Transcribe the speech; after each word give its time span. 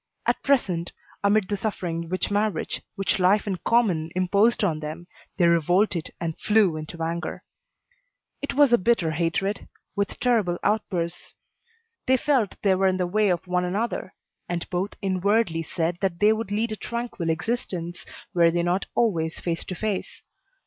At 0.25 0.41
present, 0.41 0.91
amid 1.23 1.47
the 1.47 1.55
suffering 1.55 2.09
which 2.09 2.31
marriage, 2.31 2.81
which 2.95 3.19
life 3.19 3.45
in 3.45 3.57
common 3.57 4.09
imposed 4.15 4.63
on 4.63 4.79
them, 4.79 5.05
they 5.37 5.45
revolted 5.45 6.11
and 6.19 6.35
flew 6.39 6.75
into 6.75 7.03
anger. 7.03 7.43
It 8.41 8.55
was 8.55 8.73
a 8.73 8.79
bitter 8.79 9.11
hatred, 9.11 9.67
with 9.95 10.19
terrible 10.19 10.57
outbursts. 10.63 11.35
They 12.07 12.17
felt 12.17 12.55
they 12.63 12.73
were 12.73 12.87
in 12.87 12.97
the 12.97 13.05
way 13.05 13.29
of 13.29 13.45
one 13.45 13.63
another, 13.63 14.15
and 14.49 14.67
both 14.71 14.93
inwardly 15.03 15.61
said 15.61 15.99
that 16.01 16.19
they 16.19 16.33
would 16.33 16.49
lead 16.49 16.71
a 16.71 16.75
tranquil 16.75 17.29
existence 17.29 18.03
were 18.33 18.49
they 18.49 18.63
not 18.63 18.87
always 18.95 19.39
face 19.39 19.63
to 19.65 19.75
face. 19.75 20.23